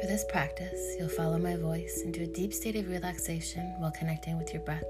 For 0.00 0.06
this 0.06 0.24
practice, 0.28 0.94
you'll 0.98 1.08
follow 1.08 1.38
my 1.38 1.56
voice 1.56 2.02
into 2.04 2.22
a 2.22 2.26
deep 2.26 2.52
state 2.52 2.76
of 2.76 2.88
relaxation 2.88 3.62
while 3.78 3.90
connecting 3.92 4.36
with 4.36 4.52
your 4.52 4.62
breath. 4.62 4.84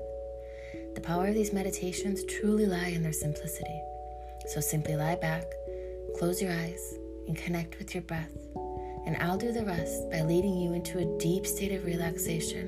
The 0.94 1.00
power 1.00 1.28
of 1.28 1.34
these 1.34 1.52
meditations 1.52 2.24
truly 2.24 2.66
lie 2.66 2.88
in 2.88 3.04
their 3.04 3.12
simplicity. 3.12 3.80
So 4.48 4.60
simply 4.60 4.96
lie 4.96 5.14
back, 5.14 5.44
close 6.18 6.42
your 6.42 6.52
eyes, 6.52 6.98
and 7.28 7.36
connect 7.36 7.78
with 7.78 7.94
your 7.94 8.02
breath. 8.02 8.32
And 9.06 9.16
I'll 9.20 9.38
do 9.38 9.52
the 9.52 9.64
rest 9.64 10.10
by 10.10 10.22
leading 10.22 10.56
you 10.56 10.72
into 10.72 10.98
a 10.98 11.18
deep 11.18 11.46
state 11.46 11.72
of 11.72 11.84
relaxation 11.84 12.66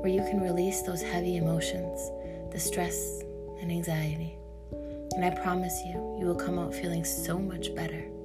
where 0.00 0.12
you 0.12 0.22
can 0.22 0.40
release 0.40 0.80
those 0.80 1.02
heavy 1.02 1.36
emotions, 1.36 2.10
the 2.52 2.58
stress 2.58 3.22
and 3.60 3.70
anxiety. 3.70 4.34
And 5.14 5.24
I 5.24 5.30
promise 5.30 5.78
you, 5.84 6.16
you 6.18 6.26
will 6.26 6.34
come 6.34 6.58
out 6.58 6.74
feeling 6.74 7.04
so 7.04 7.38
much 7.38 7.74
better. 7.74 8.15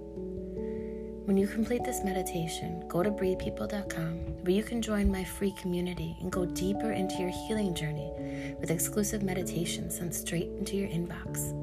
When 1.31 1.37
you 1.37 1.47
complete 1.47 1.85
this 1.85 2.03
meditation, 2.03 2.83
go 2.89 3.01
to 3.01 3.09
breathepeople.com 3.09 4.43
where 4.43 4.51
you 4.51 4.63
can 4.63 4.81
join 4.81 5.09
my 5.09 5.23
free 5.23 5.53
community 5.53 6.17
and 6.19 6.29
go 6.29 6.45
deeper 6.45 6.91
into 6.91 7.15
your 7.19 7.29
healing 7.29 7.73
journey 7.73 8.11
with 8.59 8.69
exclusive 8.69 9.23
meditations 9.23 9.95
sent 9.95 10.13
straight 10.13 10.49
into 10.59 10.75
your 10.75 10.89
inbox. 10.89 11.53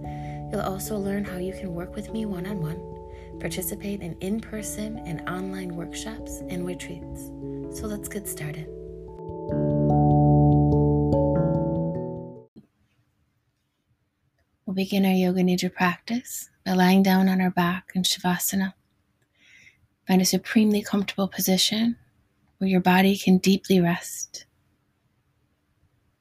You'll 0.50 0.62
also 0.62 0.96
learn 0.96 1.22
how 1.22 1.36
you 1.36 1.52
can 1.52 1.74
work 1.74 1.94
with 1.94 2.14
me 2.14 2.24
one 2.24 2.46
on 2.46 2.62
one, 2.62 3.40
participate 3.40 4.00
in 4.00 4.16
in 4.20 4.40
person 4.40 5.00
and 5.00 5.28
online 5.28 5.76
workshops 5.76 6.40
and 6.48 6.66
retreats. 6.66 7.26
So 7.78 7.86
let's 7.86 8.08
get 8.08 8.26
started. 8.26 8.68
We'll 14.64 14.74
begin 14.74 15.04
our 15.04 15.12
Yoga 15.12 15.42
Nidra 15.42 15.74
practice 15.74 16.48
by 16.64 16.72
lying 16.72 17.02
down 17.02 17.28
on 17.28 17.42
our 17.42 17.50
back 17.50 17.92
in 17.94 18.02
Shavasana. 18.02 18.72
Find 20.08 20.22
a 20.22 20.24
supremely 20.24 20.80
comfortable 20.80 21.28
position 21.28 21.96
where 22.56 22.70
your 22.70 22.80
body 22.80 23.18
can 23.18 23.36
deeply 23.36 23.78
rest. 23.78 24.46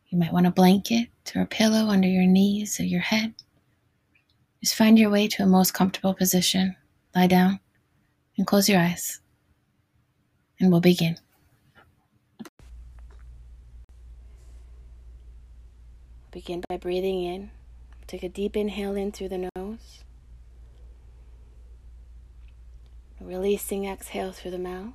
You 0.09 0.17
might 0.17 0.33
want 0.33 0.45
a 0.45 0.51
blanket 0.51 1.07
or 1.33 1.43
a 1.43 1.45
pillow 1.45 1.87
under 1.87 2.07
your 2.09 2.25
knees 2.25 2.81
or 2.81 2.83
your 2.83 2.99
head. 2.99 3.33
Just 4.61 4.75
find 4.75 4.99
your 4.99 5.09
way 5.09 5.29
to 5.29 5.43
a 5.43 5.45
most 5.45 5.73
comfortable 5.73 6.13
position. 6.13 6.75
Lie 7.15 7.27
down 7.27 7.61
and 8.37 8.45
close 8.45 8.67
your 8.67 8.81
eyes. 8.81 9.21
And 10.59 10.69
we'll 10.69 10.81
begin. 10.81 11.17
Begin 16.31 16.61
by 16.67 16.75
breathing 16.75 17.23
in. 17.23 17.51
Take 18.05 18.23
a 18.23 18.29
deep 18.29 18.57
inhale 18.57 18.97
in 18.97 19.13
through 19.13 19.29
the 19.29 19.49
nose. 19.55 20.03
Releasing 23.19 23.85
exhale 23.85 24.31
through 24.31 24.51
the 24.51 24.59
mouth. 24.59 24.93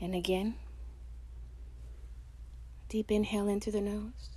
And 0.00 0.14
again. 0.14 0.54
Deep 2.88 3.10
inhale 3.10 3.48
into 3.48 3.70
the 3.70 3.80
nose. 3.80 4.30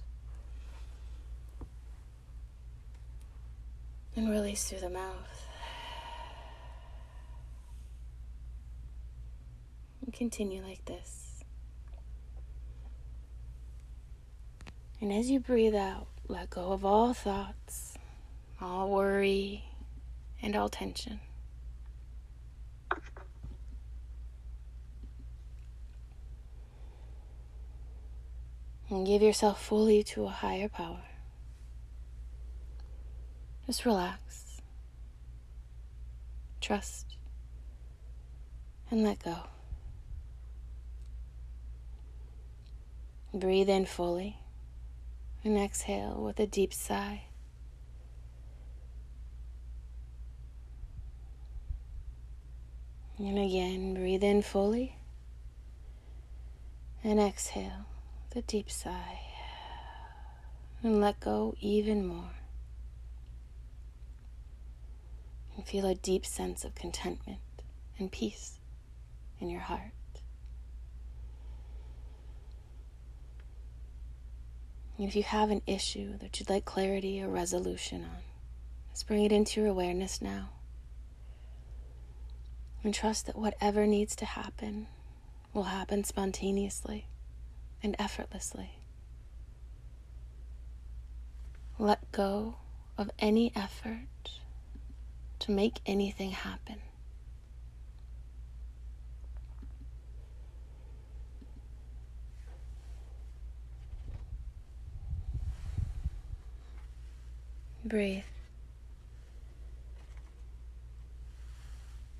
And 4.15 4.29
release 4.29 4.65
through 4.65 4.81
the 4.81 4.89
mouth. 4.89 5.47
And 10.03 10.13
continue 10.13 10.61
like 10.61 10.85
this. 10.85 11.43
And 15.01 15.11
as 15.11 15.29
you 15.29 15.39
breathe 15.39 15.75
out, 15.75 16.07
let 16.27 16.49
go 16.49 16.71
of 16.71 16.85
all 16.85 17.13
thoughts, 17.13 17.92
all 18.64 18.89
worry, 18.89 19.66
and 20.42 20.56
all 20.56 20.69
tension. 20.69 21.19
And 28.90 29.06
give 29.06 29.22
yourself 29.22 29.63
fully 29.63 30.03
to 30.03 30.25
a 30.25 30.29
higher 30.29 30.69
power. 30.69 31.03
Just 33.66 33.85
relax, 33.85 34.62
trust, 36.62 37.18
and 38.90 39.03
let 39.03 39.23
go. 39.23 39.38
Breathe 43.34 43.69
in 43.69 43.85
fully 43.85 44.38
and 45.44 45.57
exhale 45.57 46.22
with 46.22 46.40
a 46.40 46.46
deep 46.46 46.73
sigh. 46.73 47.23
And 53.23 53.39
again, 53.39 53.94
breathe 53.94 54.22
in 54.22 54.41
fully 54.41 54.97
and 57.06 57.22
exhale 57.22 57.85
the 58.31 58.41
deep 58.41 58.69
sigh. 58.69 59.22
And 60.84 61.00
let 61.00 61.22
go 61.22 61.56
even 61.61 62.06
more. 62.06 62.31
And 65.56 65.66
feel 65.66 65.85
a 65.85 65.95
deep 65.95 66.25
sense 66.25 66.66
of 66.66 66.75
contentment 66.75 67.39
and 67.97 68.11
peace 68.11 68.59
in 69.40 69.50
your 69.50 69.61
heart. 69.61 69.94
And 74.97 75.07
if 75.07 75.16
you 75.16 75.23
have 75.23 75.50
an 75.50 75.61
issue 75.66 76.17
that 76.17 76.41
you'd 76.41 76.50
like 76.50 76.66
clarity 76.66 77.23
or 77.23 77.29
resolution 77.29 78.03
on, 78.03 78.17
just 78.91 79.07
bring 79.07 79.23
it 79.23 79.31
into 79.31 79.61
your 79.61 79.69
awareness 79.69 80.22
now. 80.22 80.50
And 82.83 82.94
trust 82.94 83.27
that 83.27 83.38
whatever 83.38 83.88
needs 83.88 84.16
to 84.17 84.25
happen 84.25 84.88
will 85.53 85.63
happen 85.63 86.03
spontaneously 86.03 87.05
and 87.81 87.95
effortlessly. 87.97 88.71
Let 91.79 92.11
go 92.11 92.55
of 92.97 93.09
any 93.19 93.51
effort 93.55 94.39
to 95.39 95.51
make 95.51 95.79
anything 95.85 96.31
happen. 96.31 96.77
Breathe. 107.85 108.23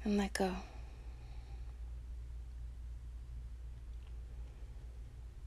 And 0.04 0.18
let 0.18 0.34
go. 0.34 0.52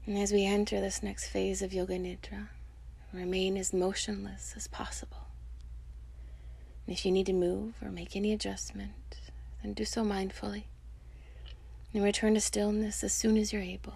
And 0.05 0.17
as 0.17 0.31
we 0.31 0.45
enter 0.45 0.79
this 0.79 1.03
next 1.03 1.27
phase 1.27 1.61
of 1.61 1.73
Yoga 1.73 1.97
Nidra, 1.99 2.47
remain 3.13 3.57
as 3.57 3.73
motionless 3.73 4.53
as 4.55 4.67
possible. 4.67 5.27
And 6.85 6.95
if 6.95 7.05
you 7.05 7.11
need 7.11 7.25
to 7.25 7.33
move 7.33 7.75
or 7.81 7.91
make 7.91 8.15
any 8.15 8.31
adjustment, 8.33 9.17
then 9.61 9.73
do 9.73 9.85
so 9.85 10.03
mindfully. 10.03 10.63
And 11.93 12.03
return 12.03 12.33
to 12.33 12.41
stillness 12.41 13.03
as 13.03 13.13
soon 13.13 13.37
as 13.37 13.51
you're 13.51 13.61
able. 13.61 13.95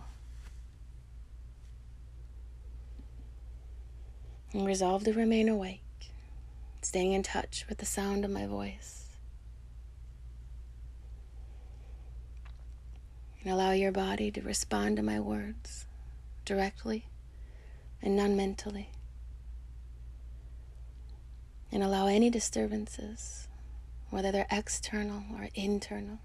And 4.54 4.66
resolve 4.66 5.06
to 5.06 5.14
remain 5.14 5.48
awake 5.50 5.82
staying 6.82 7.14
in 7.14 7.24
touch 7.24 7.66
with 7.70 7.78
the 7.78 7.86
sound 7.86 8.26
of 8.26 8.32
my 8.32 8.46
voice. 8.46 9.01
And 13.44 13.52
allow 13.52 13.72
your 13.72 13.92
body 13.92 14.30
to 14.32 14.42
respond 14.42 14.98
to 14.98 15.04
my 15.04 15.20
words 15.20 15.88
directly 16.46 17.06
and 18.02 18.16
non 18.16 18.36
mentally. 18.36 18.90
And 21.72 21.82
allow 21.82 22.08
any 22.08 22.30
disturbances, 22.30 23.48
whether 24.10 24.32
they're 24.32 24.48
external 24.52 25.24
or 25.34 25.50
internal, 25.56 26.20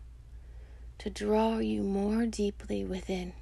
to 0.99 1.09
draw 1.09 1.59
you 1.59 1.83
more 1.83 2.27
deeply 2.27 2.85
within. 2.85 3.33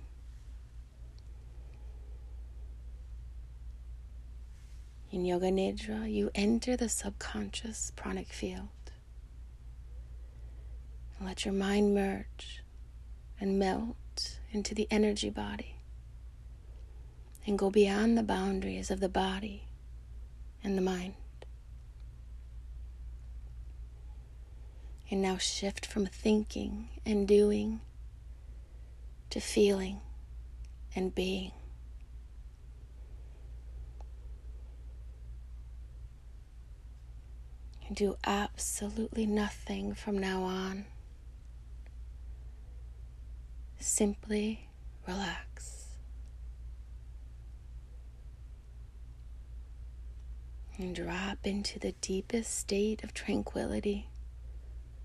In 5.10 5.24
Yoga 5.24 5.50
Nidra, 5.50 6.12
you 6.12 6.30
enter 6.34 6.76
the 6.76 6.88
subconscious 6.88 7.92
pranic 7.94 8.28
field. 8.28 8.68
Let 11.20 11.44
your 11.44 11.54
mind 11.54 11.94
merge 11.94 12.63
and 13.44 13.58
melt 13.58 14.38
into 14.52 14.74
the 14.74 14.88
energy 14.90 15.28
body 15.28 15.74
and 17.46 17.58
go 17.58 17.68
beyond 17.68 18.16
the 18.16 18.22
boundaries 18.22 18.90
of 18.90 19.00
the 19.00 19.08
body 19.08 19.64
and 20.62 20.78
the 20.78 20.82
mind. 20.82 21.12
And 25.10 25.20
now 25.20 25.36
shift 25.36 25.84
from 25.84 26.06
thinking 26.06 26.88
and 27.04 27.28
doing 27.28 27.82
to 29.28 29.40
feeling 29.40 30.00
and 30.96 31.14
being. 31.14 31.52
and 37.86 37.94
do 37.94 38.16
absolutely 38.24 39.26
nothing 39.26 39.92
from 39.92 40.16
now 40.16 40.44
on. 40.44 40.86
Simply 43.86 44.70
relax. 45.06 45.88
And 50.78 50.96
drop 50.96 51.36
into 51.44 51.78
the 51.78 51.92
deepest 52.00 52.58
state 52.58 53.04
of 53.04 53.12
tranquility, 53.12 54.08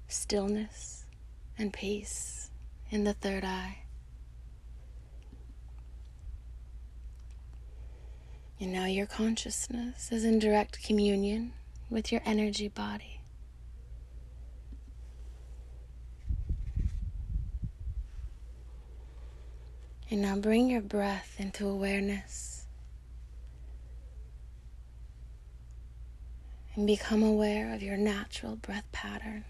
stillness, 0.08 1.06
and 1.58 1.74
peace 1.74 2.52
in 2.90 3.04
the 3.04 3.14
third 3.14 3.44
eye. 3.44 3.80
And 8.62 8.72
now 8.72 8.86
your 8.86 9.08
consciousness 9.08 10.10
is 10.10 10.24
in 10.24 10.40
direct 10.40 10.82
communion 10.82 11.52
with 11.90 12.14
your 12.14 12.22
energy 12.26 12.70
body. 12.70 13.19
And 20.12 20.24
now 20.24 20.36
bring 20.38 20.70
your 20.70 20.82
breath 20.82 21.36
into 21.38 21.68
awareness. 21.68 22.66
And 26.76 26.88
become 26.88 27.22
aware 27.22 27.74
of 27.74 27.84
your 27.84 27.98
natural 27.98 28.56
breath 28.56 28.92
pattern 28.92 29.46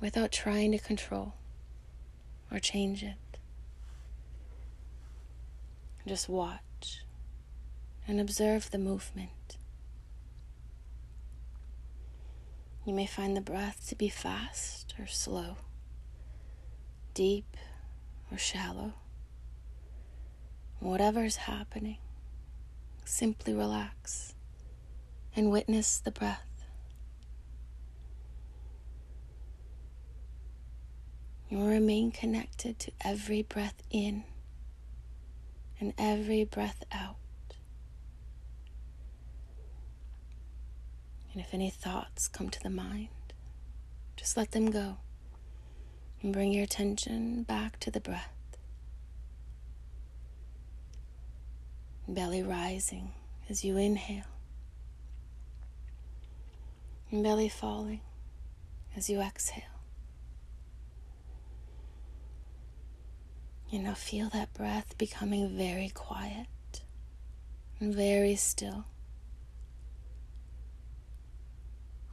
without 0.00 0.32
trying 0.32 0.72
to 0.72 0.78
control 0.78 1.34
or 2.50 2.58
change 2.58 3.02
it. 3.02 3.16
Just 6.06 6.28
watch 6.28 7.04
and 8.08 8.20
observe 8.20 8.70
the 8.70 8.78
movement. 8.78 9.56
You 12.84 12.92
may 12.92 13.06
find 13.06 13.36
the 13.36 13.40
breath 13.40 13.86
to 13.88 13.94
be 13.94 14.08
fast 14.08 14.94
or 14.98 15.06
slow, 15.06 15.58
deep 17.14 17.56
or 18.32 18.38
shallow. 18.38 18.94
Whatever's 20.82 21.36
happening, 21.36 21.98
simply 23.04 23.54
relax 23.54 24.34
and 25.36 25.48
witness 25.48 26.00
the 26.00 26.10
breath. 26.10 26.64
You 31.48 31.58
will 31.58 31.68
remain 31.68 32.10
connected 32.10 32.80
to 32.80 32.90
every 33.00 33.42
breath 33.42 33.80
in 33.92 34.24
and 35.78 35.94
every 35.96 36.42
breath 36.42 36.82
out. 36.90 37.14
And 41.32 41.40
if 41.40 41.54
any 41.54 41.70
thoughts 41.70 42.26
come 42.26 42.50
to 42.50 42.60
the 42.60 42.70
mind, 42.70 43.08
just 44.16 44.36
let 44.36 44.50
them 44.50 44.68
go 44.72 44.96
and 46.22 46.32
bring 46.32 46.52
your 46.52 46.64
attention 46.64 47.44
back 47.44 47.78
to 47.78 47.92
the 47.92 48.00
breath. 48.00 48.41
Belly 52.08 52.42
rising 52.42 53.12
as 53.48 53.64
you 53.64 53.76
inhale, 53.76 54.24
and 57.10 57.22
belly 57.22 57.48
falling 57.48 58.00
as 58.96 59.08
you 59.08 59.20
exhale. 59.20 59.62
You 63.70 63.78
now 63.78 63.94
feel 63.94 64.28
that 64.30 64.52
breath 64.52 64.98
becoming 64.98 65.56
very 65.56 65.88
quiet 65.88 66.46
and 67.80 67.94
very 67.94 68.36
still. 68.36 68.84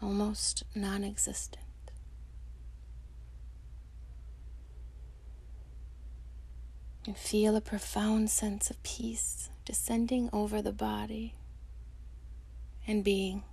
almost 0.01 0.63
non 0.75 1.03
existent. 1.03 1.65
And 7.05 7.17
feel 7.17 7.55
a 7.55 7.61
profound 7.61 8.29
sense 8.29 8.69
of 8.69 8.81
peace 8.83 9.49
descending 9.69 10.27
over 10.33 10.63
the 10.63 10.71
body 10.71 11.35
and 12.87 13.03
being. 13.03 13.43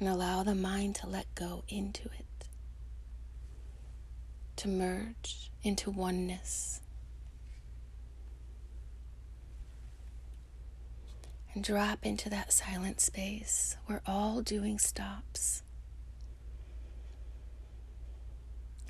And 0.00 0.08
allow 0.08 0.42
the 0.44 0.54
mind 0.54 0.94
to 0.96 1.06
let 1.06 1.26
go 1.34 1.62
into 1.68 2.04
it, 2.04 2.48
to 4.56 4.66
merge 4.66 5.50
into 5.62 5.90
oneness 5.90 6.80
and 11.52 11.62
drop 11.62 12.06
into 12.06 12.30
that 12.30 12.50
silent 12.50 13.02
space 13.02 13.76
where 13.84 14.00
all 14.06 14.40
doing 14.40 14.78
stops. 14.78 15.62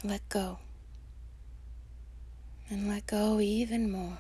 Let 0.05 0.28
go. 0.28 0.60
And 2.70 2.88
let 2.88 3.06
go 3.06 3.40
even 3.40 3.90
more. 3.90 4.19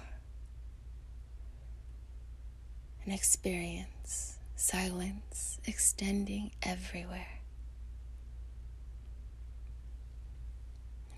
And 3.04 3.12
experience 3.12 4.38
silence 4.56 5.58
extending 5.66 6.50
everywhere. 6.62 7.40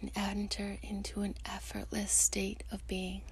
And 0.00 0.10
enter 0.14 0.78
into 0.82 1.22
an 1.22 1.34
effortless 1.44 2.12
state 2.12 2.64
of 2.70 2.86
being. 2.86 3.22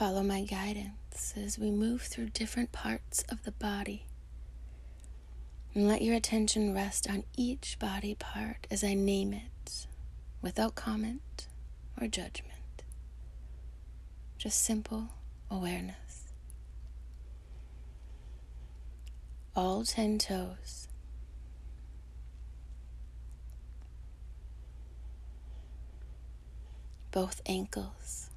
Follow 0.00 0.22
my 0.22 0.40
guidance 0.40 1.34
as 1.36 1.58
we 1.58 1.70
move 1.70 2.00
through 2.00 2.30
different 2.30 2.72
parts 2.72 3.22
of 3.28 3.42
the 3.44 3.52
body. 3.52 4.06
And 5.74 5.86
let 5.86 6.00
your 6.00 6.14
attention 6.14 6.72
rest 6.72 7.06
on 7.06 7.24
each 7.36 7.78
body 7.78 8.14
part 8.14 8.66
as 8.70 8.82
I 8.82 8.94
name 8.94 9.34
it 9.34 9.86
without 10.40 10.74
comment 10.74 11.48
or 12.00 12.06
judgment. 12.06 12.82
Just 14.38 14.64
simple 14.64 15.08
awareness. 15.50 16.32
All 19.54 19.84
ten 19.84 20.16
toes. 20.16 20.88
Both 27.10 27.42
ankles. 27.44 28.29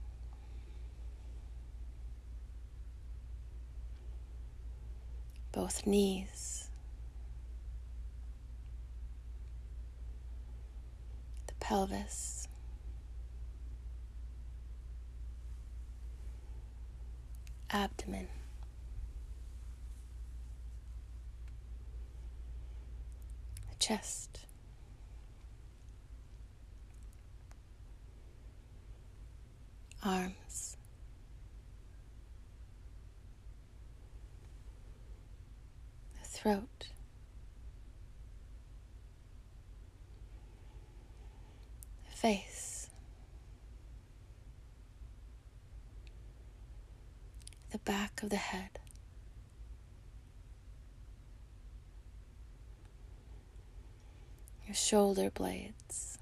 Both 5.54 5.88
knees, 5.88 6.70
the 11.48 11.54
pelvis. 11.62 12.48
Abdomen, 17.76 18.28
the 23.72 23.76
chest, 23.80 24.46
arms, 30.06 30.73
throat. 36.44 36.88
Face, 42.14 42.90
the 47.72 47.78
back 47.80 48.22
of 48.24 48.30
the 48.30 48.36
head, 48.36 48.80
your 54.68 54.76
shoulder 54.76 55.30
blades. 55.30 56.18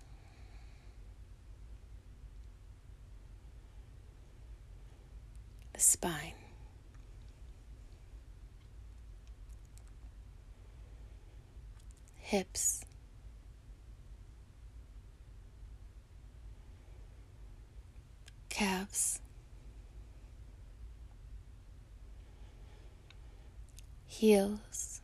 the 5.74 5.80
spine. 5.80 6.41
Hips. 12.32 12.86
Calves, 18.48 19.20
heels, 24.06 25.02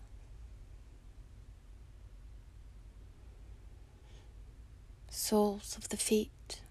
soles 5.09 5.75
of 5.77 5.89
the 5.89 5.97
feet. 5.97 6.61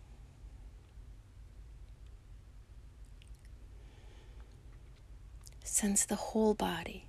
Sense 5.65 6.07
the 6.07 6.15
whole 6.15 6.55
body 6.55 7.05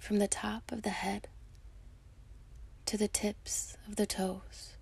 from 0.00 0.18
the 0.18 0.26
top 0.26 0.72
of 0.72 0.82
the 0.82 0.90
head 0.90 1.28
to 2.90 2.96
the 2.96 3.06
tips 3.06 3.76
of 3.86 3.94
the 3.94 4.04
toes. 4.04 4.72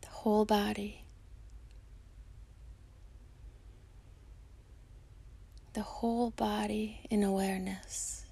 The 0.00 0.08
whole 0.08 0.46
body. 0.46 1.04
The 5.74 5.82
whole 5.82 6.30
body 6.30 7.00
in 7.10 7.22
awareness. 7.22 8.24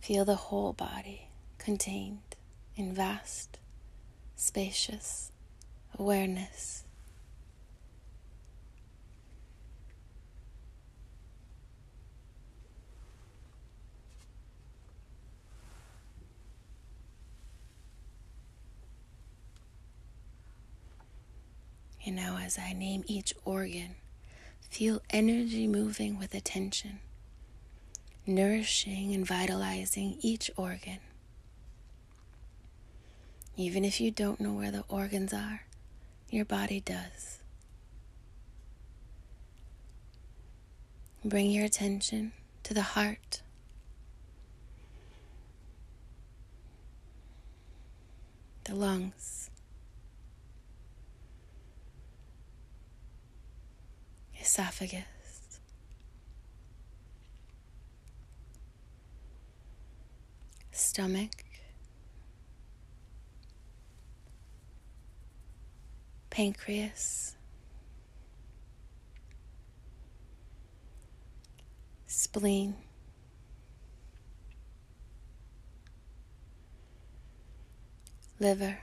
Feel 0.00 0.24
the 0.24 0.34
whole 0.34 0.72
body 0.72 1.28
contained 1.58 2.36
in 2.74 2.94
vast, 2.94 3.58
spacious 4.34 5.30
awareness. 5.98 6.83
And 22.06 22.16
now, 22.16 22.38
as 22.38 22.58
I 22.58 22.74
name 22.74 23.02
each 23.06 23.32
organ, 23.44 23.94
feel 24.68 25.00
energy 25.08 25.66
moving 25.66 26.18
with 26.18 26.34
attention, 26.34 26.98
nourishing 28.26 29.14
and 29.14 29.26
vitalizing 29.26 30.18
each 30.20 30.50
organ. 30.56 30.98
Even 33.56 33.84
if 33.84 34.00
you 34.00 34.10
don't 34.10 34.40
know 34.40 34.52
where 34.52 34.70
the 34.70 34.84
organs 34.88 35.32
are, 35.32 35.62
your 36.28 36.44
body 36.44 36.80
does. 36.80 37.38
Bring 41.24 41.50
your 41.50 41.64
attention 41.64 42.32
to 42.64 42.74
the 42.74 42.82
heart. 42.82 43.40
The 48.64 48.74
lungs, 48.74 49.50
esophagus, 54.44 55.02
stomach, 60.70 61.44
pancreas, 66.28 67.36
spleen, 72.06 72.74
liver. 78.38 78.78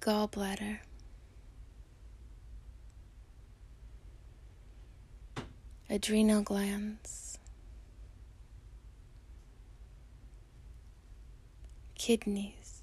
Gallbladder, 0.00 0.78
adrenal 5.90 6.40
glands, 6.40 7.38
kidneys, 11.94 12.80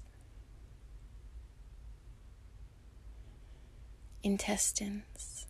intestines, 4.22 5.46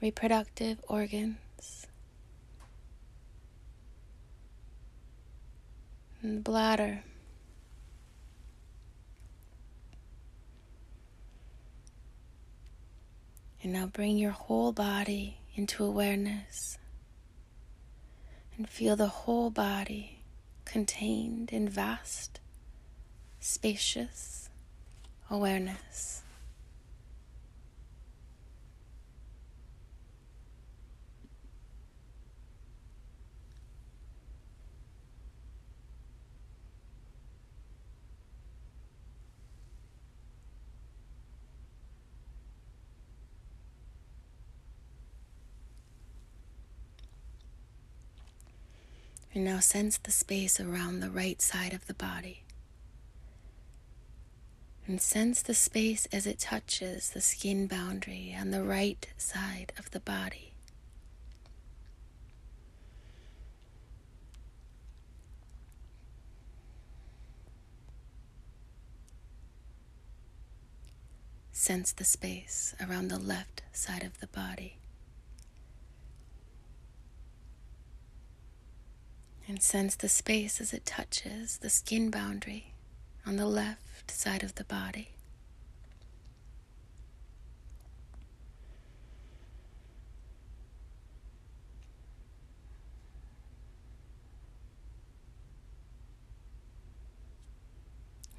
reproductive 0.00 0.78
organs, 0.86 1.38
and 6.22 6.36
the 6.36 6.40
bladder. 6.40 7.02
And 13.62 13.72
now 13.72 13.86
bring 13.86 14.16
your 14.16 14.30
whole 14.30 14.72
body 14.72 15.38
into 15.54 15.84
awareness 15.84 16.78
and 18.56 18.68
feel 18.68 18.96
the 18.96 19.06
whole 19.06 19.50
body 19.50 20.20
contained 20.64 21.50
in 21.52 21.68
vast, 21.68 22.40
spacious 23.38 24.48
awareness. 25.30 26.22
And 49.32 49.44
now 49.44 49.60
sense 49.60 49.96
the 49.96 50.10
space 50.10 50.58
around 50.58 51.00
the 51.00 51.10
right 51.10 51.40
side 51.40 51.72
of 51.72 51.86
the 51.86 51.94
body. 51.94 52.42
And 54.88 55.00
sense 55.00 55.40
the 55.40 55.54
space 55.54 56.08
as 56.12 56.26
it 56.26 56.40
touches 56.40 57.10
the 57.10 57.20
skin 57.20 57.68
boundary 57.68 58.36
on 58.36 58.50
the 58.50 58.64
right 58.64 59.06
side 59.16 59.72
of 59.78 59.92
the 59.92 60.00
body. 60.00 60.52
Sense 71.52 71.92
the 71.92 72.04
space 72.04 72.74
around 72.80 73.08
the 73.08 73.18
left 73.18 73.62
side 73.72 74.02
of 74.02 74.18
the 74.18 74.26
body. 74.26 74.79
And 79.50 79.60
sense 79.60 79.96
the 79.96 80.08
space 80.08 80.60
as 80.60 80.72
it 80.72 80.86
touches 80.86 81.58
the 81.58 81.68
skin 81.68 82.08
boundary 82.08 82.72
on 83.26 83.34
the 83.34 83.46
left 83.46 84.08
side 84.08 84.44
of 84.44 84.54
the 84.54 84.62
body. 84.62 85.08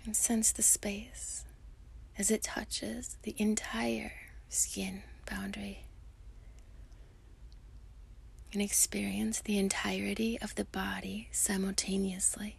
And 0.06 0.16
sense 0.16 0.54
the 0.54 0.64
space 0.64 1.44
as 2.18 2.32
it 2.32 2.42
touches 2.42 3.18
the 3.24 3.36
entire 3.38 4.14
skin 4.48 5.04
boundary 5.30 5.84
and 8.54 8.62
experience 8.62 9.40
the 9.40 9.58
entirety 9.58 10.38
of 10.42 10.56
the 10.56 10.66
body 10.66 11.30
simultaneously 11.32 12.58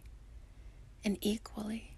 and 1.05 1.17
equally. 1.21 1.91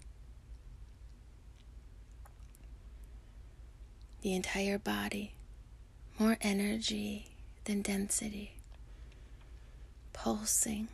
The 4.22 4.34
entire 4.34 4.78
body, 4.78 5.34
more 6.18 6.36
energy 6.40 7.28
than 7.64 7.80
density, 7.82 8.56
pulsing, 10.12 10.88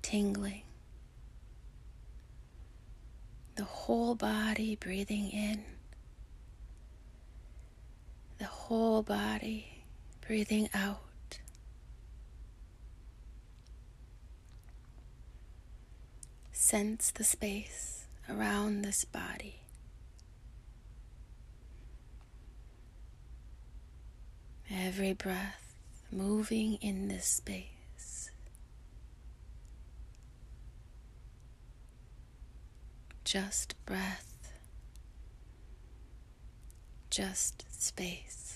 tingling. 0.00 0.62
The 3.56 3.64
whole 3.64 4.14
body 4.14 4.76
breathing 4.76 5.30
in, 5.30 5.62
the 8.38 8.46
whole 8.46 9.02
body 9.02 9.71
breathing 10.26 10.68
out. 10.74 11.00
Sense 16.52 17.10
the 17.10 17.24
space 17.24 18.04
around 18.30 18.82
this 18.82 19.04
body. 19.04 19.56
Every 24.70 25.12
breath 25.12 25.74
moving 26.10 26.74
in 26.80 27.08
this 27.08 27.26
space. 27.26 28.30
Just 33.24 33.74
breath, 33.86 34.52
just 37.10 37.64
space. 37.70 38.51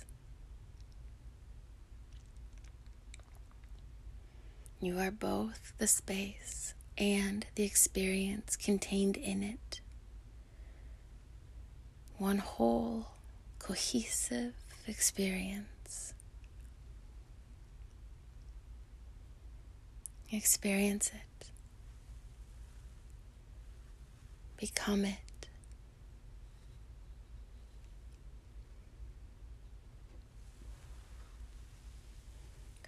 You 4.87 5.01
are 5.01 5.11
both 5.11 5.73
the 5.79 5.89
space 5.89 6.73
and 6.97 7.45
the 7.57 7.65
experience 7.65 8.55
contained 8.55 9.17
in 9.17 9.43
it. 9.43 9.81
One 12.19 12.39
whole, 12.39 13.09
cohesive 13.59 14.55
experience. 14.87 16.15
Experience 20.31 21.09
it. 21.09 21.51
Become 24.57 25.05
it. 25.05 25.49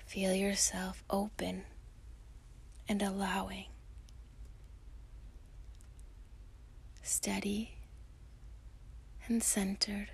Feel 0.07 0.33
yourself 0.33 1.03
open 1.11 1.65
and 2.89 3.03
allowing. 3.03 3.67
Steady 7.03 7.75
and 9.27 9.43
centered. 9.43 10.09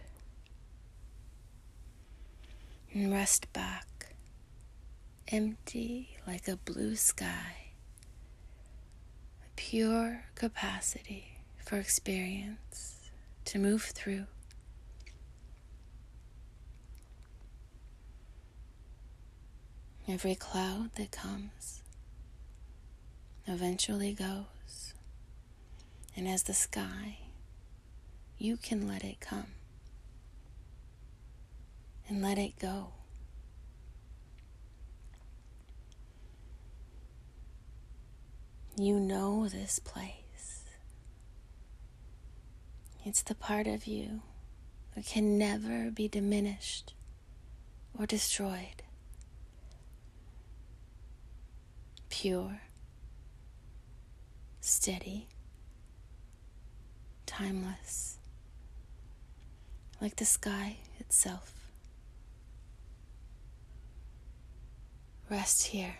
And 2.92 3.12
rest 3.12 3.52
back, 3.52 4.14
empty 5.28 6.16
like 6.26 6.48
a 6.48 6.56
blue 6.56 6.96
sky. 6.96 7.72
A 9.44 9.48
pure 9.56 10.24
capacity 10.34 11.38
for 11.64 11.76
experience 11.76 13.10
to 13.46 13.58
move 13.58 13.82
through. 13.82 14.26
Every 20.06 20.34
cloud 20.34 20.90
that 20.96 21.10
comes 21.10 21.80
eventually 23.46 24.12
goes. 24.12 24.94
And 26.16 26.28
as 26.28 26.44
the 26.44 26.54
sky, 26.54 27.18
you 28.38 28.56
can 28.56 28.86
let 28.88 29.04
it 29.04 29.20
come 29.20 29.46
and 32.08 32.22
let 32.22 32.38
it 32.38 32.58
go. 32.58 32.88
You 38.76 38.98
know 38.98 39.48
this 39.48 39.78
place. 39.78 40.64
It's 43.04 43.22
the 43.22 43.34
part 43.34 43.66
of 43.66 43.86
you 43.86 44.22
that 44.94 45.06
can 45.06 45.38
never 45.38 45.90
be 45.90 46.08
diminished 46.08 46.94
or 47.98 48.06
destroyed. 48.06 48.82
Pure 52.08 52.60
steady, 54.64 55.28
timeless, 57.26 58.16
like 60.00 60.16
the 60.16 60.24
sky 60.24 60.78
itself. 60.98 61.52
Rest 65.28 65.66
here. 65.66 65.96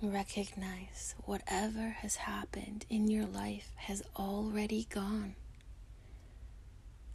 Recognize 0.00 1.16
whatever 1.24 1.96
has 2.02 2.16
happened 2.16 2.86
in 2.88 3.08
your 3.08 3.26
life 3.26 3.72
has 3.74 4.00
already 4.16 4.86
gone, 4.90 5.34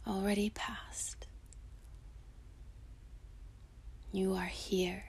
already 0.06 0.50
passed. 0.50 1.26
You 4.12 4.34
are 4.34 4.44
here. 4.44 5.06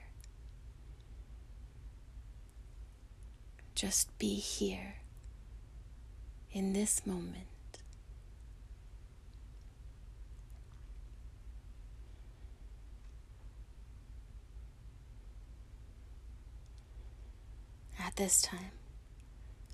Just 3.74 4.18
be 4.18 4.36
here 4.36 4.94
in 6.52 6.72
this 6.72 7.04
moment. 7.06 7.46
At 17.98 18.16
this 18.16 18.42
time, 18.42 18.72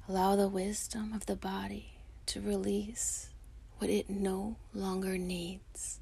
allow 0.09 0.37
the 0.37 0.49
wisdom 0.49 1.13
of 1.13 1.27
the 1.27 1.37
body 1.37 1.95
to 2.27 2.41
release 2.41 3.31
what 3.79 3.91
it 3.91 4.09
no 4.09 4.57
longer 4.75 5.19
needs. 5.19 6.01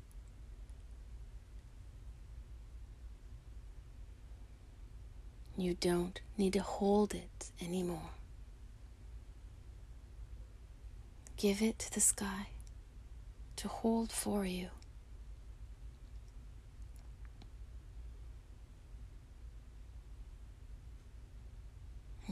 You 5.56 5.74
don't 5.74 6.20
need 6.38 6.54
to 6.54 6.62
hold 6.62 7.14
it 7.14 7.50
anymore. 7.60 8.10
Give 11.36 11.60
it 11.62 11.78
to 11.80 11.92
the 11.92 12.00
sky 12.00 12.48
to 13.56 13.68
hold 13.68 14.12
for 14.12 14.44
you. 14.46 14.68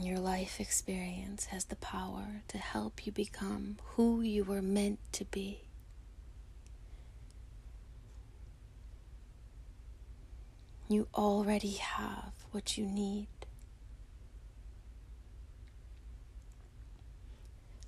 Your 0.01 0.17
life 0.17 0.61
experience 0.61 1.45
has 1.47 1.65
the 1.65 1.75
power 1.75 2.41
to 2.47 2.57
help 2.57 3.05
you 3.05 3.11
become 3.11 3.77
who 3.95 4.21
you 4.21 4.45
were 4.45 4.61
meant 4.61 4.99
to 5.11 5.25
be. 5.25 5.59
You 10.87 11.09
already 11.13 11.73
have 11.73 12.31
what 12.51 12.77
you 12.77 12.85
need. 12.85 13.27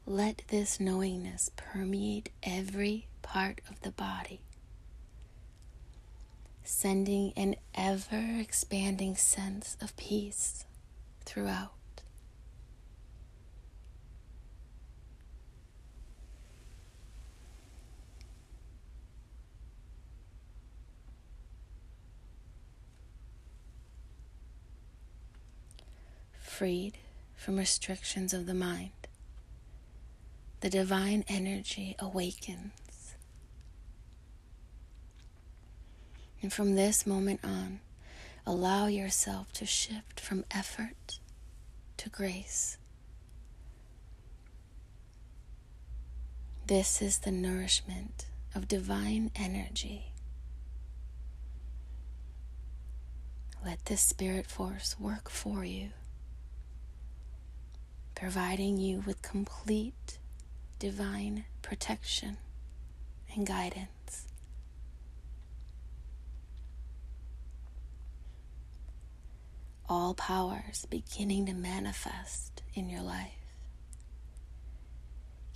Let 0.06 0.42
this 0.50 0.82
knowingness 0.82 1.50
permeate 1.56 2.30
every 2.44 3.08
part 3.22 3.62
of 3.70 3.80
the 3.84 3.92
body, 3.92 4.42
sending 6.66 7.32
an 7.38 7.56
ever 7.74 8.38
expanding 8.38 9.16
sense 9.16 9.78
of 9.82 9.96
peace 9.96 10.66
throughout. 11.24 11.72
Freed 26.62 26.94
from 27.36 27.58
restrictions 27.58 28.36
of 28.36 28.46
the 28.46 28.54
mind, 28.54 28.92
the 30.60 30.70
divine 30.70 31.26
energy 31.28 31.96
awakens. 31.98 33.16
And 36.40 36.54
from 36.54 36.76
this 36.76 37.08
moment 37.08 37.40
on, 37.44 37.80
allow 38.46 38.86
yourself 38.86 39.52
to 39.54 39.66
shift 39.66 40.20
from 40.20 40.46
effort 40.52 41.18
to 41.98 42.10
grace. 42.10 42.78
This 46.68 47.02
is 47.02 47.18
the 47.18 47.32
nourishment 47.32 48.28
of 48.54 48.68
divine 48.68 49.32
energy. 49.36 50.12
Let 53.66 53.86
this 53.86 54.02
spirit 54.02 54.46
force 54.46 54.96
work 55.00 55.28
for 55.28 55.66
you 55.66 55.90
providing 58.22 58.78
you 58.78 59.02
with 59.08 59.20
complete 59.24 60.20
divine 60.78 61.44
protection 61.64 62.38
and 63.34 63.48
guidance. 63.48 64.28
All 69.90 70.14
powers 70.14 70.86
beginning 70.88 71.48
to 71.48 71.54
manifest 71.54 72.62
in 72.76 72.92
your 72.92 73.02
life, 73.02 73.56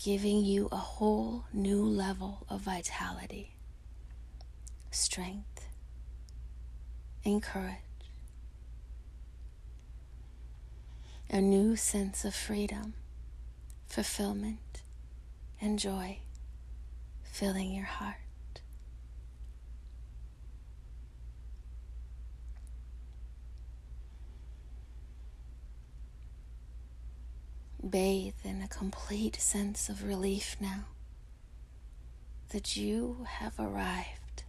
giving 0.03 0.43
you 0.43 0.67
a 0.71 0.75
whole 0.77 1.45
new 1.53 1.85
level 1.85 2.47
of 2.49 2.61
vitality, 2.61 3.53
strength, 4.89 5.67
and 7.23 7.43
courage 7.43 7.75
a 11.35 11.41
new 11.41 11.75
sense 11.75 12.23
of 12.23 12.33
freedom, 12.33 12.93
fulfillment, 13.87 14.83
and 15.59 15.77
joy 15.77 16.17
filling 17.23 17.73
your 17.73 17.83
heart. 17.83 18.61
Bathe 27.87 28.35
in 28.45 28.61
a 28.61 28.69
complete 28.69 29.35
sense 29.35 29.89
of 29.89 30.05
relief 30.05 30.55
now 30.61 30.85
that 32.51 32.77
you 32.77 33.25
have 33.27 33.59
arrived. 33.59 34.43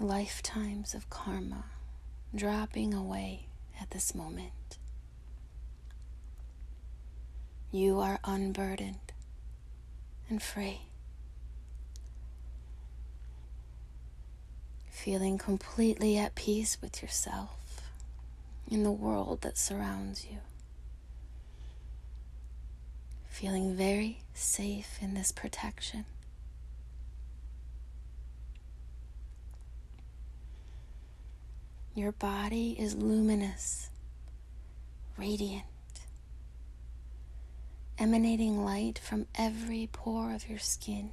Lifetimes 0.00 0.94
of 0.94 1.08
karma 1.08 1.66
dropping 2.34 2.92
away 2.92 3.46
at 3.80 3.90
this 3.90 4.14
moment. 4.14 4.78
You 7.70 8.00
are 8.00 8.18
unburdened 8.24 9.12
and 10.28 10.42
free. 10.42 10.82
Feeling 14.88 15.38
completely 15.38 16.16
at 16.16 16.34
peace 16.34 16.78
with 16.80 17.02
yourself 17.02 17.50
in 18.70 18.84
the 18.84 18.90
world 18.90 19.42
that 19.42 19.58
surrounds 19.58 20.24
you. 20.24 20.38
Feeling 23.28 23.74
very 23.76 24.20
safe 24.32 24.98
in 25.02 25.14
this 25.14 25.32
protection. 25.32 26.04
Your 31.96 32.10
body 32.10 32.74
is 32.76 32.96
luminous, 32.96 33.88
radiant, 35.16 35.64
emanating 37.96 38.64
light 38.64 38.98
from 38.98 39.26
every 39.36 39.88
pore 39.92 40.34
of 40.34 40.48
your 40.48 40.58
skin. 40.58 41.10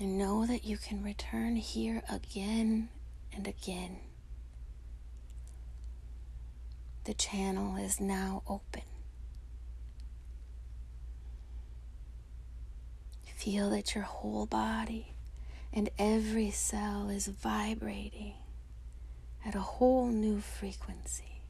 And 0.00 0.16
know 0.16 0.46
that 0.46 0.64
you 0.64 0.78
can 0.78 1.02
return 1.02 1.56
here 1.56 2.02
again 2.08 2.88
and 3.34 3.46
again. 3.46 3.98
The 7.04 7.12
channel 7.12 7.76
is 7.76 8.00
now 8.00 8.42
open. 8.48 8.87
Feel 13.38 13.70
that 13.70 13.94
your 13.94 14.02
whole 14.02 14.46
body 14.46 15.12
and 15.72 15.90
every 15.96 16.50
cell 16.50 17.08
is 17.08 17.28
vibrating 17.28 18.34
at 19.46 19.54
a 19.54 19.60
whole 19.60 20.08
new 20.08 20.40
frequency, 20.40 21.40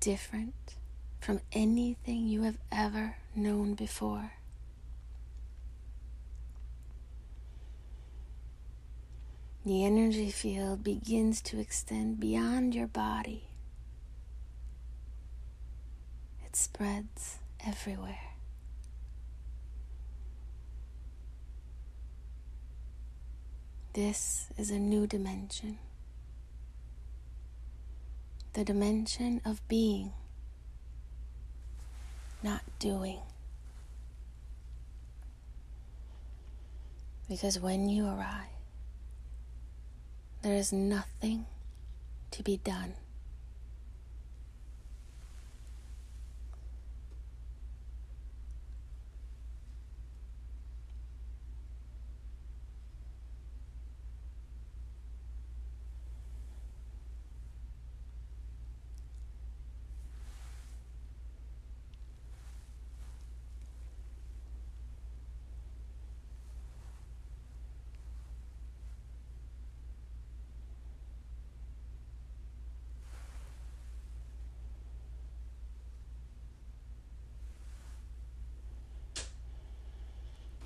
different 0.00 0.74
from 1.18 1.40
anything 1.50 2.26
you 2.26 2.42
have 2.42 2.58
ever 2.70 3.16
known 3.34 3.72
before. 3.72 4.32
The 9.64 9.82
energy 9.82 10.30
field 10.30 10.84
begins 10.84 11.40
to 11.42 11.58
extend 11.58 12.20
beyond 12.20 12.74
your 12.74 12.86
body. 12.86 13.44
It 16.44 16.54
spreads 16.54 17.38
everywhere. 17.66 18.31
This 23.94 24.46
is 24.56 24.70
a 24.70 24.78
new 24.78 25.06
dimension. 25.06 25.78
The 28.54 28.64
dimension 28.64 29.42
of 29.44 29.66
being, 29.68 30.12
not 32.42 32.62
doing. 32.78 33.20
Because 37.28 37.60
when 37.60 37.90
you 37.90 38.06
arrive, 38.06 38.48
there 40.40 40.54
is 40.54 40.72
nothing 40.72 41.44
to 42.30 42.42
be 42.42 42.56
done. 42.56 42.94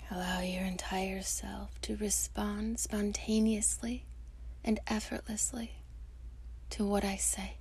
Allow 0.08 0.40
your 0.40 0.62
entire 0.96 1.20
self 1.20 1.78
to 1.82 1.94
respond 1.96 2.80
spontaneously 2.80 4.06
and 4.64 4.80
effortlessly 4.86 5.72
to 6.70 6.86
what 6.86 7.04
I 7.04 7.16
say. 7.16 7.58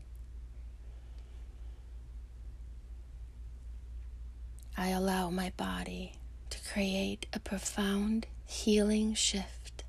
I 4.78 4.88
allow 4.88 5.30
my 5.30 5.52
body 5.58 6.13
to 6.50 6.58
create 6.71 7.26
a 7.34 7.39
profound 7.41 8.26
healing 8.45 9.13
shift 9.13 9.84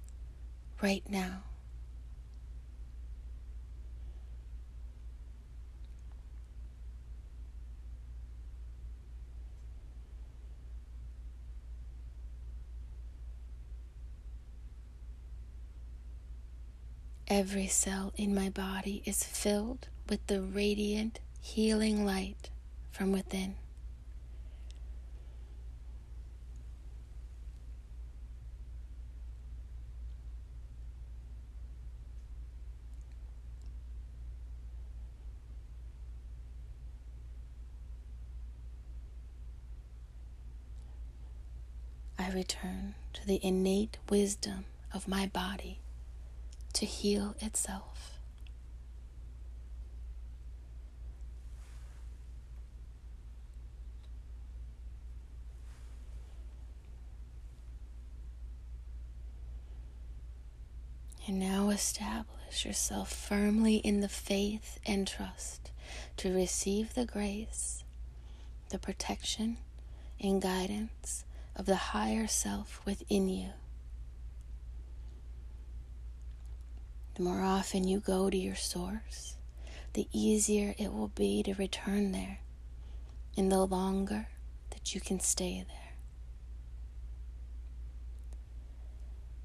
right 0.83 1.05
now. 1.09 1.45
Every 17.29 17.67
cell 17.67 18.12
in 18.17 18.37
my 18.37 18.51
body 18.51 19.03
is 19.05 19.25
filled 19.25 19.89
with 20.09 20.25
the 20.29 20.41
radiant 20.41 21.19
healing 21.41 22.07
light 22.07 22.51
from 22.93 23.11
within. 23.11 23.57
I 42.17 42.31
return 42.31 42.95
to 43.15 43.27
the 43.27 43.41
innate 43.45 43.99
wisdom 44.09 44.67
of 44.95 45.09
my 45.09 45.27
body 45.27 45.81
to 46.77 46.85
heal 46.85 47.35
itself. 47.41 48.19
And 61.27 61.41
now 61.41 61.71
establish 61.71 62.67
yourself 62.67 63.11
firmly 63.11 63.77
in 63.77 64.01
the 64.01 64.09
faith 64.09 64.79
and 64.85 65.09
trust 65.09 65.71
to 66.19 66.31
receive 66.33 66.93
the 66.93 67.07
grace, 67.07 67.85
the 68.69 68.79
protection, 68.79 69.57
and 70.21 70.43
guidance 70.43 71.25
of 71.57 71.65
the 71.65 71.77
higher 71.77 72.27
self 72.27 72.83
within 72.85 73.31
you. 73.31 73.53
The 77.17 77.23
more 77.23 77.41
often 77.41 77.89
you 77.89 78.01
go 78.01 78.29
to 78.29 78.37
your 78.37 78.57
source, 78.57 79.37
the 79.95 80.07
easier 80.13 80.75
it 80.77 80.93
will 80.93 81.09
be 81.09 81.43
to 81.45 81.55
return 81.55 82.13
there, 82.13 82.41
and 83.39 83.51
the 83.51 83.65
longer 83.65 84.29
that 84.69 84.95
you 84.95 85.01
can 85.01 85.19
stay 85.21 85.65
there. 85.67 85.95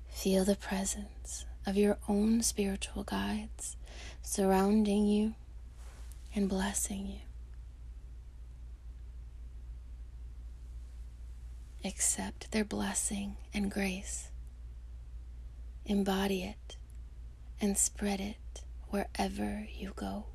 Feel 0.10 0.44
the 0.44 0.58
presence 0.58 1.46
of 1.66 1.78
your 1.78 1.98
own 2.10 2.42
spiritual 2.44 3.06
guides 3.06 3.78
surrounding 4.22 5.06
you 5.08 5.36
and 6.36 6.50
blessing 6.50 7.08
you. 7.08 7.20
Accept 11.86 12.52
their 12.52 12.66
blessing 12.66 13.38
and 13.54 13.72
grace. 13.72 14.28
Embody 15.86 16.44
it 16.44 16.76
and 17.62 17.78
spread 17.78 18.20
it 18.20 18.64
wherever 18.90 19.68
you 19.72 19.94
go. 19.96 20.26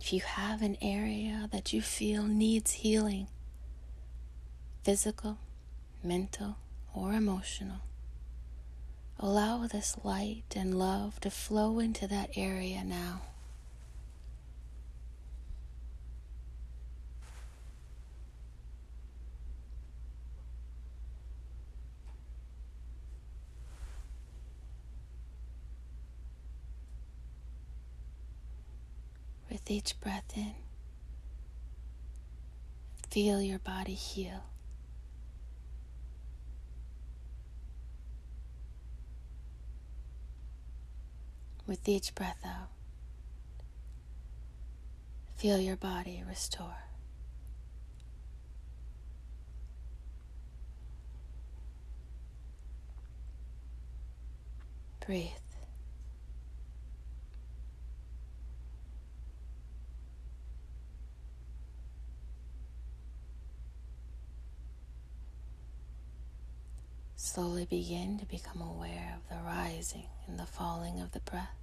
If 0.00 0.12
you 0.12 0.20
have 0.20 0.62
an 0.62 0.76
area 0.80 1.48
that 1.52 1.72
you 1.72 1.82
feel 1.82 2.24
needs 2.24 2.72
healing, 2.72 3.28
physical, 4.82 5.38
mental, 6.02 6.56
or 6.94 7.12
emotional, 7.12 7.82
allow 9.18 9.66
this 9.66 9.96
light 10.02 10.54
and 10.56 10.78
love 10.78 11.20
to 11.20 11.30
flow 11.30 11.78
into 11.78 12.06
that 12.08 12.30
area 12.36 12.82
now. 12.84 13.20
With 29.68 29.76
each 29.76 30.00
breath 30.00 30.32
in, 30.34 30.54
feel 33.10 33.42
your 33.42 33.58
body 33.58 33.92
heal. 33.92 34.44
With 41.66 41.86
each 41.86 42.14
breath 42.14 42.38
out, 42.46 42.70
feel 45.36 45.58
your 45.58 45.76
body 45.76 46.24
restore. 46.26 46.84
Breathe. 55.06 55.47
Slowly 67.30 67.66
begin 67.66 68.18
to 68.20 68.24
become 68.24 68.62
aware 68.62 69.14
of 69.14 69.28
the 69.28 69.44
rising 69.44 70.06
and 70.26 70.40
the 70.40 70.46
falling 70.46 70.98
of 70.98 71.12
the 71.12 71.20
breath. 71.20 71.54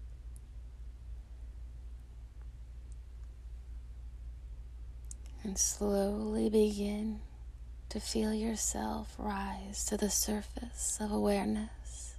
And 5.43 5.57
slowly 5.57 6.51
begin 6.51 7.21
to 7.89 7.99
feel 7.99 8.31
yourself 8.31 9.15
rise 9.17 9.83
to 9.85 9.97
the 9.97 10.11
surface 10.11 10.99
of 11.01 11.11
awareness. 11.11 12.13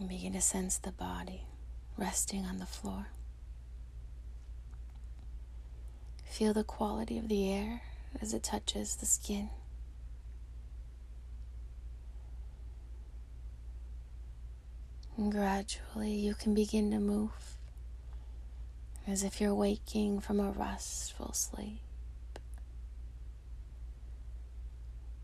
And 0.00 0.08
begin 0.08 0.32
to 0.32 0.40
sense 0.40 0.78
the 0.78 0.92
body 0.92 1.42
resting 1.98 2.46
on 2.46 2.60
the 2.60 2.66
floor. 2.66 3.08
Feel 6.24 6.54
the 6.54 6.64
quality 6.64 7.18
of 7.18 7.28
the 7.28 7.52
air 7.52 7.82
as 8.22 8.32
it 8.32 8.42
touches 8.42 8.96
the 8.96 9.06
skin. 9.06 9.50
And 15.16 15.30
gradually 15.30 16.12
you 16.12 16.34
can 16.34 16.54
begin 16.54 16.90
to 16.90 16.98
move 16.98 17.56
as 19.06 19.22
if 19.22 19.40
you're 19.40 19.54
waking 19.54 20.20
from 20.20 20.40
a 20.40 20.50
restful 20.50 21.32
sleep. 21.32 21.80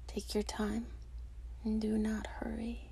Take 0.06 0.34
your 0.34 0.42
time 0.42 0.86
and 1.64 1.80
do 1.80 1.96
not 1.96 2.26
hurry. 2.26 2.90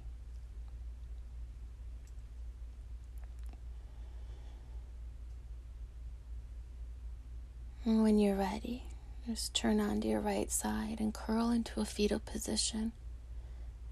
And 7.85 8.03
when 8.03 8.19
you're 8.19 8.37
ready, 8.37 8.85
just 9.27 9.55
turn 9.55 9.81
onto 9.81 10.09
your 10.09 10.21
right 10.21 10.51
side 10.51 10.97
and 11.01 11.15
curl 11.15 11.51
into 11.51 11.81
a 11.81 11.85
fetal 11.85 12.19
position 12.19 12.93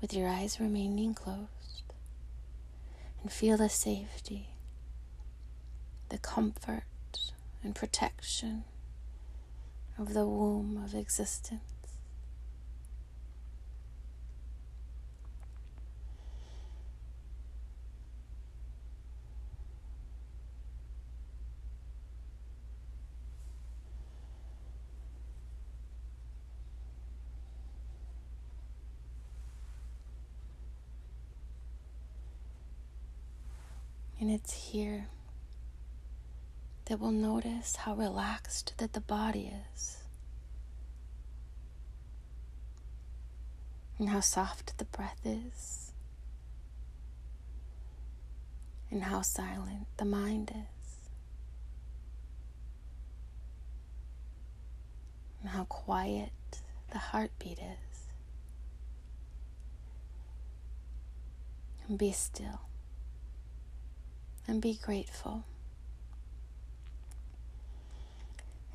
with 0.01 0.13
your 0.13 0.29
eyes 0.29 0.61
remaining 0.61 1.15
closed 1.15 1.56
and 3.27 3.33
feel 3.33 3.57
the 3.57 3.69
safety, 3.69 4.51
the 6.11 6.19
comfort, 6.19 6.85
and 7.61 7.75
protection 7.75 8.63
of 9.99 10.15
the 10.15 10.25
womb 10.25 10.81
of 10.85 10.95
existence. 10.95 11.61
And 34.27 34.35
it's 34.35 34.73
here 34.73 35.07
that 36.87 36.99
we'll 36.99 37.13
notice 37.13 37.77
how 37.77 37.95
relaxed 37.95 38.75
that 38.79 38.93
the 38.93 39.01
body 39.01 39.53
is. 39.73 39.99
And 44.01 44.09
how 44.09 44.19
soft 44.19 44.79
the 44.79 44.85
breath 44.85 45.21
is. 45.25 45.93
And 48.91 49.05
how 49.05 49.23
silent 49.23 49.87
the 49.97 50.05
mind 50.05 50.51
is. 50.51 51.09
And 55.41 55.51
how 55.51 55.67
quiet 55.67 56.33
the 56.91 56.99
heartbeat 56.99 57.59
is. 57.61 58.09
And 61.87 61.97
be 61.97 62.11
still 62.11 62.66
and 64.47 64.61
be 64.61 64.79
grateful. 64.83 65.45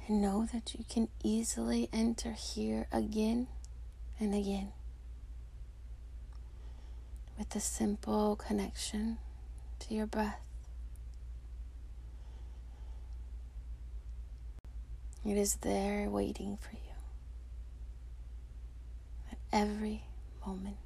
And 0.07 0.21
know 0.21 0.47
that 0.51 0.73
you 0.75 0.83
can 0.89 1.07
easily 1.23 1.87
enter 1.93 2.31
here 2.31 2.87
again 2.91 3.47
and 4.19 4.33
again 4.35 4.73
with 7.37 7.55
a 7.55 7.59
simple 7.59 8.35
connection 8.35 9.17
to 9.79 9.93
your 9.93 10.05
breath. 10.05 10.39
It 15.25 15.37
is 15.37 15.55
there 15.57 16.09
waiting 16.09 16.57
for 16.57 16.71
you 16.71 16.93
at 19.31 19.37
every 19.53 20.03
moment. 20.45 20.77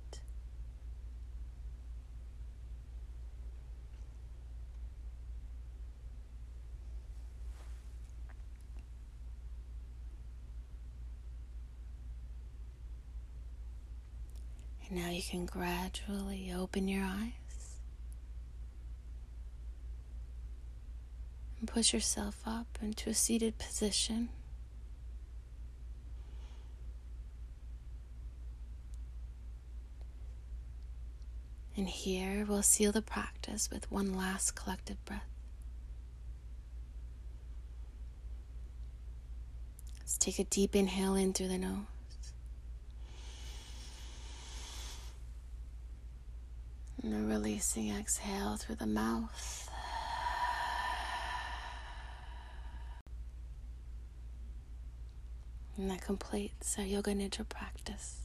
And 14.90 15.04
now 15.04 15.10
you 15.10 15.22
can 15.24 15.46
gradually 15.46 16.54
open 16.56 16.88
your 16.88 17.04
eyes 17.04 17.80
and 21.60 21.68
push 21.68 21.94
yourself 21.94 22.42
up 22.46 22.68
into 22.82 23.10
a 23.10 23.14
seated 23.14 23.58
position. 23.58 24.30
And 31.78 31.90
here 31.90 32.46
we'll 32.48 32.62
seal 32.62 32.92
the 32.92 33.02
practice 33.02 33.70
with 33.70 33.92
one 33.92 34.16
last 34.16 34.56
collective 34.56 35.04
breath. 35.04 35.26
Let's 40.00 40.18
take 40.18 40.40
a 40.40 40.44
deep 40.46 40.76
inhale 40.76 41.16
in 41.16 41.34
through 41.34 41.50
the 41.50 41.58
nose. 41.58 41.95
And 47.06 47.30
releasing 47.30 47.96
exhale 47.96 48.58
through 48.58 48.78
the 48.78 48.88
mouth. 48.88 49.70
And 55.78 55.92
that 55.92 56.02
completes 56.02 56.80
our 56.80 56.84
Yoga 56.84 57.14
Nidra 57.14 57.48
practice. 57.48 58.25